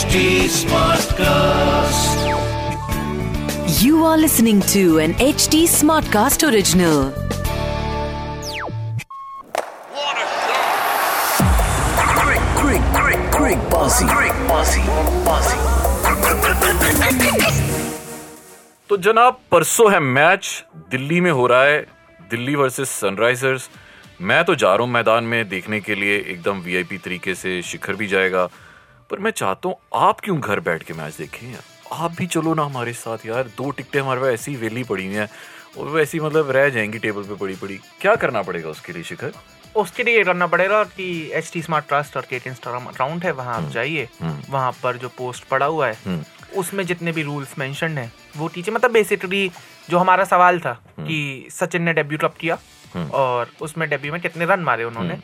[0.00, 2.20] HD Smartcast.
[3.82, 7.10] You are listening to an HD Smartcast original.
[9.96, 11.42] What a shot!
[12.20, 14.80] Quick, quick, quick, quick, bossy, quick, bossy,
[15.28, 15.58] bossy.
[18.88, 21.78] तो जनाब परसों है match Delhi में हो रहा है
[22.30, 23.68] दिल्ली वर्सेस सनराइजर्स
[24.20, 27.94] मैं तो जा रहा हूँ मैदान में देखने के लिए एकदम वीआईपी तरीके से शिखर
[28.00, 28.48] भी जाएगा
[29.10, 31.54] पर मैं चाहता हूँ आप क्यों घर बैठ के मैच देखें
[31.92, 35.14] आप भी चलो ना हमारे साथ यार। दो टिकटें हमारे पास ऐसी वेली पड़ी हुई
[35.14, 35.28] हैं
[35.78, 39.02] और वो ऐसी मतलब रह जाएँगी टेबल पे पड़ी पड़ी क्या करना पड़ेगा उसके लिए
[39.02, 39.32] शिखर?
[39.76, 43.32] उसके लिए ये करना पड़ेगा कि एच टी स्मार्ट ट्रस्ट और के इंस्टाग्राम अकाउंट है
[43.32, 44.08] वहाँ आप जाइए।
[44.50, 46.24] वहाँ पर जो पोस्ट पड़ा हुआ है
[46.56, 49.50] उसमें जितने भी रूल्स मेंशन हैं वो टीचर मतलब बेसिकली
[49.90, 52.58] जो हमारा सवाल था कि सचिन ने डेब्यू कब किया
[53.14, 55.18] और उसमें डेब्यू में कितने रन मारे उन्होंने।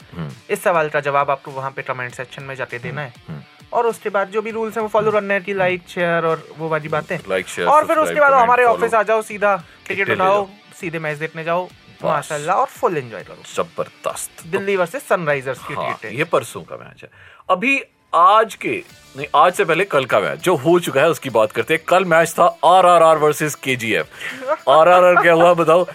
[0.50, 3.44] इस सवाल का जवाब आपको वहाँ पे कमेंट सेक्शन में जाके देना है।
[3.76, 6.46] और उसके बाद जो भी रूल्स हैं वो फॉलो करने हैं कि लाइक शेयर और
[6.58, 9.56] वो वाली बातें। Like, share, और फिर उसके बाद हमारे ऑफ़िस आ जाओ सीधा
[9.88, 10.46] टिकट उठाओ
[10.80, 11.68] सीधे मैच देखने जाओ
[12.04, 17.02] माशाल्लाह और फुल एंजॉय करो। ज़बरदस्त। दिल्ली वर्सेस सनराइजर्स की हाँ, ये परसों का मैच
[17.02, 17.10] है।
[17.50, 17.80] अभी
[18.14, 18.82] आज के
[19.16, 21.82] नहीं आज से पहले कल का मैच जो हो चुका है उसकी बात करते हैं।
[21.88, 25.52] कल मैच था are R R versus K G F R R R क्या हुआ
[25.54, 25.86] बताओ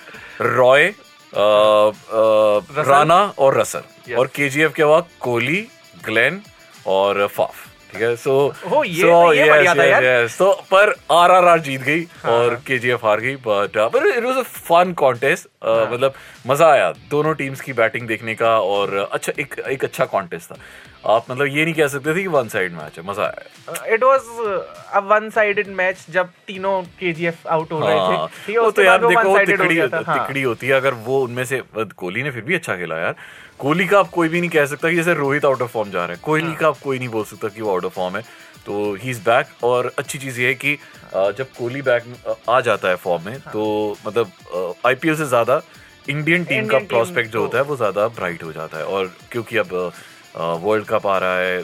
[0.42, 0.94] रॉय
[2.88, 5.68] राणा और रसल। और के जी एफ़ क्या हुआ कोहली
[6.06, 6.42] ग्लेन
[6.88, 8.16] और फाफ ठीक है?
[8.16, 8.34] सो
[8.66, 10.28] ओह, ये तो ये बढ़िया था यार।
[10.72, 12.32] पर आर आर आर जीत गई हाँ.
[12.32, 15.48] और के जी एफ़ हार गई बट पर it was a fun contest
[15.92, 16.14] मतलब
[16.48, 20.58] मज़ा आया दोनों टीम्स की बैटिंग देखने का और अच्छा एक एक अच्छा कॉन्टेस्ट था।
[21.04, 24.04] आप मतलब ये नहीं कह सकते थे कि वन साइड मैच है मज़ा आया। It
[24.04, 24.22] was
[24.94, 29.06] a one sided match जब तीनों केजीएफ आउट हो रहे हाँ, थे वो तो यार
[29.06, 32.44] देखो हो तिकड़ी था, हाँ। तिकड़ी होती है अगर वो उनमें से कोहली ने फिर
[32.44, 33.16] भी अच्छा खेला यार।
[33.60, 36.06] कोहली का आप कोई भी नहीं कह सकता कि जैसे रोहित आउट ऑफ़ फॉर्म जा
[36.06, 38.16] रहा है। कोहली हाँ। का आप कोई नहीं बोल सकता कि वो आउट ऑफ़ फॉर्म
[38.18, 38.24] है।
[38.66, 40.78] तो ही इज़ बैक और अच्छी चीज़ ये है कि
[41.38, 42.04] जब कोहली बैक
[42.50, 45.62] आ जाता है फॉर्म में हाँ। तो मतलब आईपीएल से ज़्यादा
[46.10, 49.58] इंडियन टीम का प्रोस्पेक्ट जो होता है वो ज़्यादा ब्राइट हो जाता है। और क्योंकि
[49.58, 49.92] अब
[50.36, 51.60] वर्ल्ड कप आ रहा है।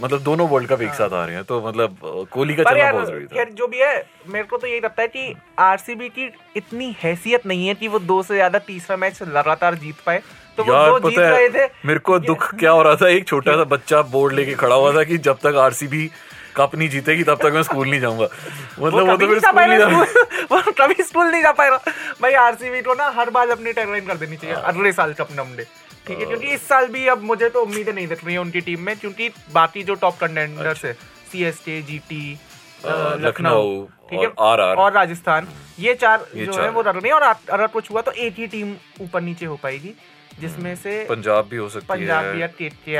[0.00, 1.96] मतलब दोनों वर्ल्ड कप एक साथ आ रहे हैं तो मतलब
[2.32, 4.80] कोहली का हाँ। चलना बहुत ज़रूरी था। यार जो भी है मेरे को तो यही
[4.80, 8.96] लगता है कि आरसीबी की इतनी हैसियत नहीं है कि वो दो से ज़्यादा तीसरा
[8.96, 10.22] मैच लगातार जीत पाए।
[10.56, 13.08] तो वो यार दो जीत रहे थे। है मेरे को दुख क्या हो रहा था
[13.08, 16.10] एक छोटा सा बच्चा बोर्ड लेके खड़ा हुआ था कि जब तक आरसीबी
[16.56, 18.28] कप नहीं जीतेगी तब तक मैं स्कूल नहीं जाऊँगा।
[18.80, 21.52] मतलब वो कभी तो फिर स्कूल नहीं पाएगा जा स्कूल- वो कभी स्कूल नहीं जा
[21.60, 21.80] पाएगा।
[22.22, 25.28] भाई आरसीबी को ना हर बार अपनी टैगलाइन कर देनी चाहिए हाँ। अगले साल कप
[25.32, 25.66] नमडे
[26.08, 28.60] ठीक है क्योंकि इस साल भी अब मुझे तो उम्मीदें नहीं दिख रही है उनकी
[28.60, 30.92] टीम में क्योंकि बाकी जो टॉप कंटेंडर्स है
[31.32, 32.38] सी एस के जी टी
[32.84, 35.48] लखनऊ ठीक है और राजस्थान
[35.78, 38.46] ये चार ये जो चार है वो है और अगर कुछ हुआ तो एक ही
[38.46, 39.94] टीम ऊपर नीचे हो पाएगी
[40.40, 42.46] जिसमें से पंजाब भी हो सकती पंजाब है या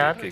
[0.03, 0.31] आर भी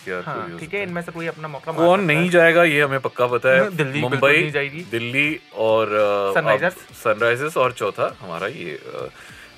[0.59, 3.70] ठीक है। इनमें से कोई अपना मौका कौन नहीं जाएगा ये हमें पक्का पता है
[3.76, 5.91] दिल्ली मुंबई जाएगी। दिल्ली और
[6.34, 8.78] सनराइजर्स सनराइजर्स और चौथा हमारा ये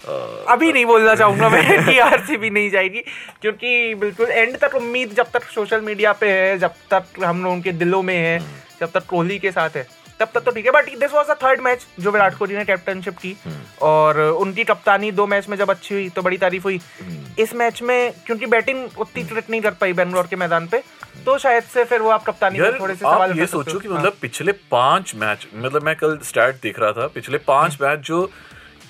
[0.07, 3.01] अभी नहीं बोलना चाहूँगा मैं कि आरसीबी नहीं जाएगी
[3.43, 7.61] क्योंकि बिल्कुल एंड तक उम्मीद जब तक सोशल मीडिया पे है जब तक हम लोगों
[7.61, 8.39] के दिलों में है
[8.81, 9.87] जब तक कोहली के साथ है
[10.21, 12.65] तब तक तो ठीक है but this was the third match जो विराट कोहली ने
[12.65, 13.37] कैप्टनशिप की।
[13.83, 16.81] और उनकी कप्तानी दो मैच में जब अच्छी हुई तो बड़ी तारीफ़ हुई।
[17.39, 20.83] इस मैच में क्योंकि बैटिंग उतनी क्रिट नहीं कर पाई बेंगलोर के मैदान पे
[21.25, 23.89] तो शायद से फिर वो आप कप्तानी यार थोड़े से आप सवाल ये सोचो कि
[23.89, 27.89] हाँ। मतलब पिछले पाँच मैच मतलब मैं कल स्टैट देख रहा था पिछले पाँच हम्म।
[27.89, 28.31] मैच जो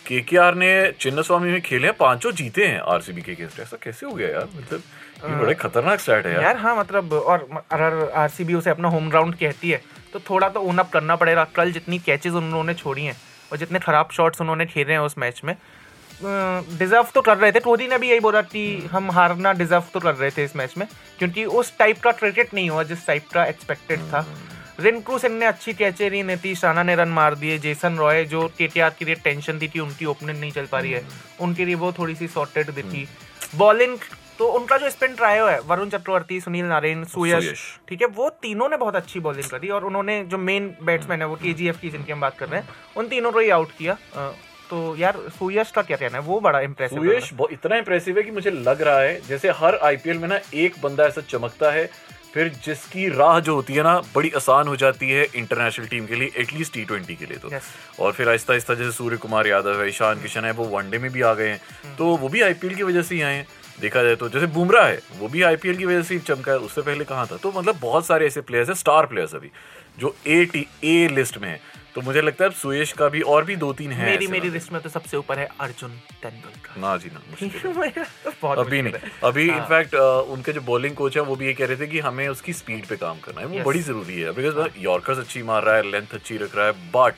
[0.09, 0.71] केकेआर ने
[1.01, 4.47] चिन्नस्वामी में खेले हैं पाँचों जीते हैं आरसीबी के अगेंस्ट ऐसा कैसे हो गया यार?
[4.57, 4.83] मतलब
[5.25, 9.11] ये बड़े खतरनाक स्टैट है यार। यार हाँ मतलब और अगर आरसीबी उसे अपना होम
[9.11, 9.81] ग्राउंड कहती है
[10.13, 13.17] तो थोड़ा तो ओन अप करना पड़ेगा। कल जितनी कैचेस उन्होंने छोड़ी हैं
[13.53, 15.55] और जितने खराब शॉट्स उन्होंने खेले हैं उस मैच में
[16.21, 20.01] डिजर्व तो कर रहे थे। टोरी ने भी यही बोला कि हम हारना डिजर्व तो
[20.01, 20.87] कर रहे थे इस मैच में
[21.19, 24.27] क्योंकि उस टाइप का क्रिकेट नहीं हुआ जिस टाइप का एक्सपेक्टेड था।
[24.79, 28.47] रिंकू सिंह ने अच्छी कैचे रही नीतीश राणा ने रन मार दिए जेसन रॉय जो
[28.59, 31.03] केटीआर के लिए टेंशन दी थी उनकी ओपनिंग नहीं चल पा रही है।
[31.41, 33.07] उनके लिए वो थोड़ी सी सॉर्टेड दिखी
[33.57, 33.97] बॉलिंग
[34.39, 38.69] तो उनका जो स्पिन ट्रायो है वरुण चक्रवर्ती सुनील नारायण सुयश। ठीक है वो तीनों
[38.69, 42.13] ने बहुत अच्छी बॉलिंग करी और उन्होंने जो मेन बैट्समैन है वो के की जिनकी
[42.13, 43.97] हम बात कर रहे हैं उन तीनों को ही आउट किया।
[44.71, 46.23] तो यार सुयश का क्या कहना है?
[46.25, 50.19] वो बड़ा इंप्रेसिव सुयश इतना इंप्रेसिव है कि मुझे लग रहा है जैसे हर आईपीएल
[50.19, 51.89] में ना एक बंदा ऐसा चमकता है
[52.35, 56.15] फिर जिसकी राह जो होती है ना बड़ी आसान हो जाती है इंटरनेशनल टीम के
[56.15, 57.63] लिए एटलीस्ट टी ट्वेंटी के लिए तो। Yes.
[58.01, 61.11] और फिर आहिस्ता आहिस्ता जैसे सूर्य कुमार यादव है ईशान किशन है वो वनडे में
[61.11, 61.99] भी आ गए हैं। Hmm.
[61.99, 63.47] तो वो भी आईपीएल की वजह से ही आए हैं।
[63.81, 66.59] देखा जाए तो जैसे बुमराह है वो भी आईपीएल की वजह से ही चमका है
[66.59, 67.37] उससे पहले कहाँ था?
[67.37, 69.51] तो मतलब बहुत सारे ऐसे प्लेयर्स हैं स्टार प्लेयर्स अभी
[69.99, 73.21] जो ए टी ए लिस्ट में है। तो मुझे लगता है अब सुयश का भी
[73.21, 75.91] और भी दो तीन है मेरी मेरी लिस्ट में तो सबसे ऊपर है अर्जुन
[76.23, 78.05] तेंदुलकर। ना जी ना है।
[78.43, 78.93] तो अभी नहीं।
[79.25, 79.95] अभी हाँ। इनफैक्ट
[80.35, 82.87] उनके जो बॉलिंग कोच है वो भी ये कह रहे थे कि हमें उसकी स्पीड
[82.87, 86.15] पे काम करना है। वो बड़ी ज़रूरी है बिकॉज़ यॉर्कर्स अच्छी मार रहा है लेंथ
[86.15, 87.15] अच्छी रख रहा है but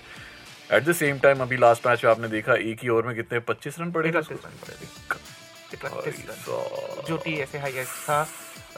[0.72, 3.38] at the same time अभी लास्ट मैच में आपने देखा एक ही ओवर में कितने
[3.38, 4.12] पच्चीस रन पड़े
[7.08, 8.22] जो टी ऐसे हाईएस्ट था।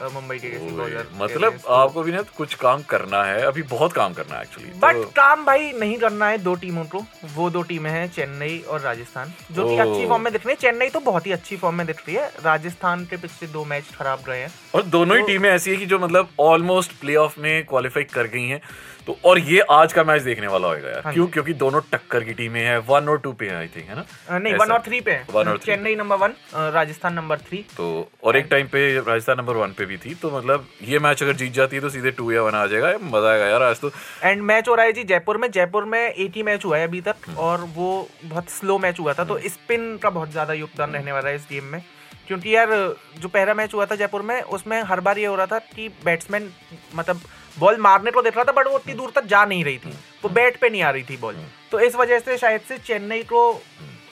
[0.09, 4.35] मुंबई के बॉलर मतलब आपको भी ना कुछ काम करना है अभी बहुत काम करना
[4.35, 7.03] है एक्चुअली बट काम भाई नहीं करना है दो टीमों को।
[7.35, 10.55] वो दो टीमें हैं चेन्नई और राजस्थान जो कि अच्छी फॉर्म में दिख रही है।
[10.55, 13.83] चेन्नई तो बहुत ही अच्छी फॉर्म में दिख रही है। राजस्थान के पिछले दो मैच
[13.99, 17.17] खराब रहे हैं। और दोनों ही तो- टीमें ऐसी है की जो मतलब ऑलमोस्ट प्ले
[17.19, 18.61] में क्वालिफाई कर गई हैं।
[19.07, 21.25] तो और ये आज का मैच देखने वाला होगा यार। हाँ क्यों?
[21.27, 24.37] क्योंकि दोनों टक्कर की टीमें हैं। वन और टू पे आई थिंक है ना?
[24.37, 26.33] नहीं वन और थ्री पे है। One और Chennai number one
[26.73, 27.87] Rajasthan number three तो
[28.23, 31.35] और एक टाइम पे राजस्थान नंबर वन पे भी थी। तो मतलब ये मैच अगर
[31.35, 33.91] जीत जाती है तो सीधे टू या वन आ जाएगा। मज़ा आएगा यार आज तो।
[34.23, 37.01] एंड मैच हो रहा है जी जयपुर में। जयपुर में ही मैच हुआ है अभी
[37.01, 41.11] तक और वो बहुत स्लो मैच हुआ था। तो स्पिन का बहुत ज़्यादा योगदान रहने
[41.11, 41.81] वाला है इस गेम में।
[42.27, 42.69] क्योंकि यार
[43.19, 45.87] जो पहला मैच हुआ था जयपुर में उसमें हर बार ये हो रहा था कि
[46.05, 46.49] बैट्समैन
[46.95, 47.21] मतलब
[47.59, 49.97] बॉल मारने को देख रहा था बट वो उतनी दूर तक जा नहीं रही थी।
[50.23, 51.35] वो बैट पे नहीं आ रही थी बॉल।
[51.71, 53.61] तो इस वजह से शायद से चेन्नई को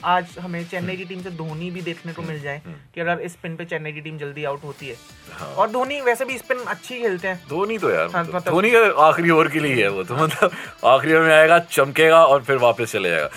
[0.06, 2.62] आज हमें चेन्नई की टीम से धोनी भी देखने को मिल जाए
[2.96, 4.96] कि अगर स्पिन पे चेन्नई की टीम जल्दी आउट होती है।
[5.32, 8.72] हाँ। और धोनी वैसे भी स्पिन अच्छी खेलते हैं। धोनी तो यार हाँ, मतलब धोनी
[8.72, 10.52] का आखिरी ओवर के लिए है वो तो मतलब
[10.86, 13.30] आखिरी ओवर में आएगा चमकेगा और फिर वापस चले जाएगा।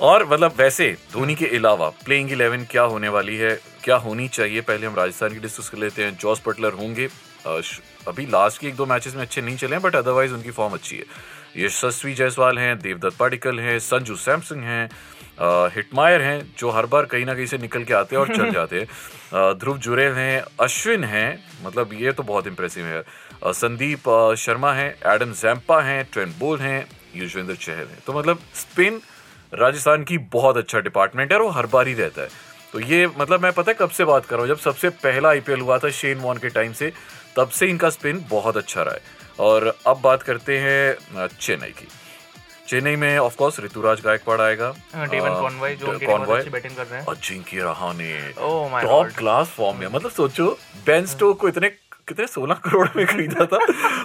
[0.00, 4.60] और मतलब वैसे धोनी के अलावा प्लेइंग इलेवन क्या होने वाली है क्या होनी चाहिए?
[4.60, 7.08] पहले हम राजस्थान की डिस्कस कर लेते हैं जॉस बटलर होंगे।
[7.46, 10.74] अभी लास्ट के एक दो मैचेस में अच्छे नहीं चले हैं बट अदरवाइज़ उनकी फॉर्म
[10.74, 11.04] अच्छी है।
[11.56, 14.88] यशस्वी जायसवाल हैं देवदत्त पाडिकल हैं संजू सैमसंग हैं
[15.74, 18.50] हिटमायर हैं जो हर बार कहीं ना कहीं से निकल के आते हैं और चल
[18.58, 21.28] जाते हैं। ध्रुव जुरेल हैं अश्विन हैं
[21.64, 23.02] मतलब ये तो बहुत इंप्रेसिव है।
[23.52, 24.08] संदीप
[24.38, 26.86] शर्मा हैं एडम जैम्पा हैं ट्रेंट बोल हैं
[27.16, 29.00] युजवेंद्र चहल हैं। तो मतलब स्पिन
[29.52, 32.28] राजस्थान की बहुत अच्छा डिपार्टमेंट है और वो हर बार ही रहता है।
[32.72, 34.48] तो ये मतलब मैं पता है कब से बात कर रहा हूँ?
[34.48, 36.92] जब सबसे पहला आईपीएल हुआ था शेन वॉन के टाइम से
[37.36, 39.00] तब से इनका स्पिन बहुत अच्छा रहा है।
[39.40, 41.88] और अब बात करते हैं चेन्नई की।
[42.68, 47.06] चेन्नई में ऑफ़ कोर्स ऋतुराज गायकवाड़ आएगा। डेवन कॉनवॉय जो कॉनवॉय बैटिंग कर रहे हैं।
[47.06, 51.68] Ajinkya Jinky my top class form में मतलब सोचो बेन स्टोक को इतने
[52.08, 53.56] कितने 16 करोड़ में खरीदा था।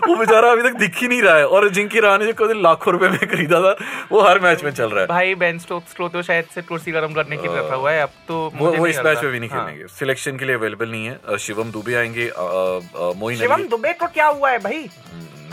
[0.08, 2.92] वो बेचारा अभी तक दिख ही नहीं रहा है। और अजिंक्य रहाणे जो कभी लाखों
[2.94, 3.72] रुपए में खरीदा था
[4.12, 6.92] वो हर मैच में चल रहा है। भाई बेन स्टोक्स को तो शायद से कुर्सी
[6.92, 9.50] गर्म करने की रखा हुआ है। अब तो वो वो इस मैच में भी नहीं
[9.50, 12.30] हाँ। खेलेंगे। सिलेक्शन के लिए अवेलेबल नहीं है। शिवम दुबे आएँगे।
[13.20, 14.88] मोइन शिवम दुबे को क्या हुआ है भाई?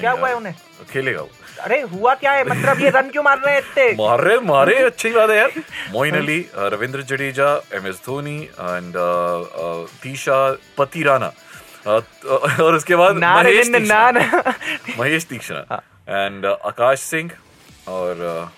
[0.01, 0.55] क्या हुआ है उन्हें?
[0.93, 1.29] खेलेगा वो।
[1.61, 2.45] अरे हुआ क्या है?
[2.45, 3.91] मतलब ये रन क्यों मार रहे हैं इतने?
[4.05, 5.53] मार रहे मारे अच्छी बात है यार।
[5.93, 6.39] Moeen Ali
[6.75, 8.95] Ravindra Jadeja M S Dhoni and
[10.03, 10.39] Theesha
[11.03, 11.27] Pathirana.
[11.27, 11.33] अ,
[11.87, 13.71] त- और उसके बाद महेश
[14.99, 17.31] महेश तीक्ष्णा। एंड आकाश सिंह
[17.89, 18.51] और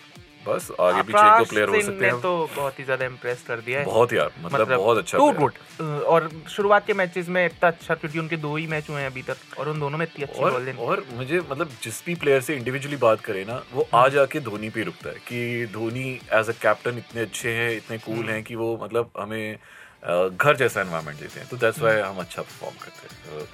[0.46, 3.60] बस आगे पीछे एक दो प्लेयर हो सकते हैं। तो बहुत ही ज़्यादा इम्प्रेस कर
[3.60, 7.44] दिया है। बहुत यार मतलब, मतलब बहुत अच्छा टू। गुड और शुरुआत के मैचेस में
[7.46, 10.06] इतना अच्छा क्योंकि उनके दो ही मैच हुए हैं अभी तक और उन दोनों में
[10.06, 13.62] इतनी अच्छी और बॉलिंग और मुझे मतलब जिस भी प्लेयर से इंडिविजुअली बात करें ना
[13.72, 17.70] वो आ जाके धोनी पे रुकता है कि धोनी एज अ कैप्टन इतने अच्छे हैं
[17.76, 19.58] इतने कूल हम्म। हैं कि वो मतलब हमें
[20.02, 23.46] घर जैसा एनवायरनमेंट देते हैं तो दैट्स व्हाई हम अच्छा परफॉर्म करते हैं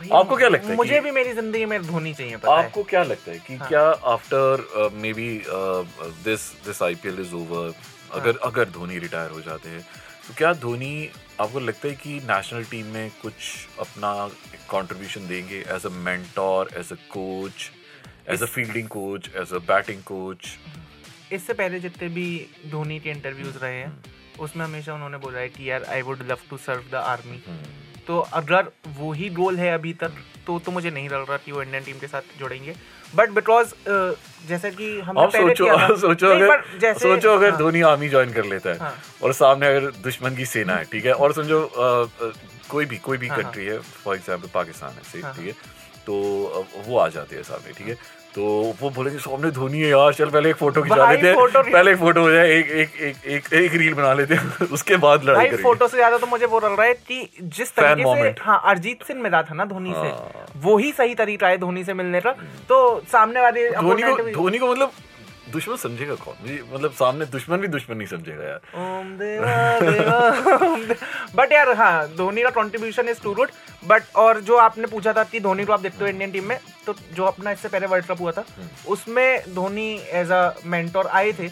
[0.00, 2.66] तो आपको क्या लगता है मुझे भी मेरी ज़िंदगी में धोनी चाहिए पता आपको है
[2.66, 5.30] आपको क्या लगता है कि हाँ। क्या after maybe
[6.24, 7.74] this this IPL is over
[8.12, 9.82] अगर हाँ। अगर धोनी रिटायर हो जाते हैं
[10.28, 13.34] तो क्या धोनी आपको लगता है कि नेशनल टीम में कुछ
[13.80, 14.12] अपना
[14.70, 17.70] कंट्रीब्यूशन देंगे as a mentor as a coach
[18.28, 20.56] as a fielding coach as a batting coach
[21.32, 22.28] इससे पहले जितने भी
[22.66, 26.22] धोनी के इंटरव्यूज़ रहे हैं हम्म। उसमें हमेशा उन्होंने बोला है कि यार I would
[26.30, 27.42] love to serve the army
[28.06, 30.12] तो अगर वो ही गोल है अभी तक
[30.46, 32.74] तो तो मुझे नहीं लग रहा कि वो इंडियन टीम के साथ जुड़ेंगे.
[33.14, 33.74] बट बिकॉज़
[34.48, 38.44] जैसे कि आप पहले सोचो सोचो अगर जैसे सोचो अगर हाँ, धोनी आर्मी ज्वाइन कर
[38.44, 41.12] लेता है हाँ। और सामने अगर दुश्मन की सेना है ठीक है?
[41.12, 41.60] और समझो
[42.70, 45.52] कोई भी कोई भी हाँ, कंट्री है फॉर एग्ज़ाम्पल पाकिस्तान है हाँ, ठीक है?
[46.06, 46.14] तो
[46.86, 47.96] वो आ जाते हैं सामने ठीक है?
[48.34, 48.42] तो
[48.80, 51.98] वो बोले सामने धोनी है यार चल पहले एक फ़ोटो खिंचा लेते हैं। पहले एक
[51.98, 55.36] फ़ोटो हो जाए एक एक एक एक एक रील बना लेते हैं उसके बाद लड़ाई
[55.36, 58.14] भाई करेंगे। फ़ोटो से ज़्यादा तो मुझे वो लग रहा है कि जिस तरीके.
[58.14, 61.58] से हाँ अरजीत सिंह मिला था ना धोनी हाँ। से वो ही सही तरीका है
[61.58, 62.32] धोनी से मिलने का।
[62.68, 62.78] तो
[63.12, 64.92] सामने वाले धोनी को धोनी को मतलब
[65.52, 66.36] दुश्मन समझेगा कौन?
[66.72, 70.30] मतलब सामने दुश्मन भी दुश्मन नहीं समझेगा यार। ओम देवा
[71.34, 73.50] बट यार हाँ धोनी का contribution is too good
[73.86, 76.58] but और जो आपने पूछा था कि धोनी को आप देखते हो इंडियन टीम में
[76.86, 78.44] तो जो अपना इससे पहले वर्ल्ड कप हुआ था
[78.88, 81.50] उसमें धोनी एज अ मेंटोर आए थे।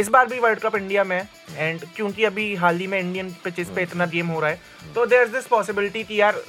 [0.00, 1.20] इस बार भी वर्ल्ड कप इंडिया में
[1.56, 5.06] एंड क्योंकि अभी हाल ही में इंडियन पिचेस पे इतना गेम हो रहा है तो
[5.06, 6.42] देयर इज़ दिस पॉसिबिलिटी कि यार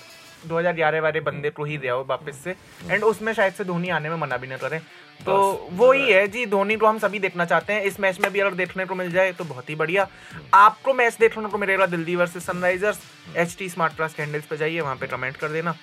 [0.49, 2.55] 2011 वाले बंदे को ही दिया हो वापस से
[2.89, 4.79] एंड उसमें शायद से धोनी आने में मना भी ना करें।
[5.25, 8.31] तो वो ही है जी धोनी को हम सभी देखना चाहते हैं। इस मैच में
[8.31, 10.07] भी अगर देखने को मिल जाए तो बहुत ही बढ़िया।
[10.53, 12.99] आपको मैच देखने को मिलेगा Delhi versus Sunrisers.
[13.37, 15.75] H T smart class candles पे जाइए वहाँ पे कमेंट कर देना।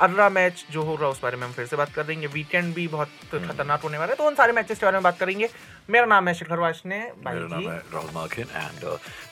[0.00, 2.86] अगला मैच जो होगा उस बारे में हम फिर से बात कर देंगे। वीकेंड भी
[2.88, 5.48] बहुत खतरनाक होने वाला है तो उन सारे मैचेस के बारे में बात करेंगे।
[5.90, 8.84] मेरा नाम है शिखर वाशने भाई मेरा नाम जी है राहुल मार्किन एंड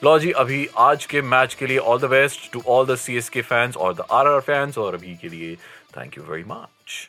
[0.05, 3.17] लो जी अभी आज के मैच के लिए all the best to all the C
[3.17, 5.55] S K fans और द आर आर फैंस और अभी के लिए
[5.97, 7.09] thank you very much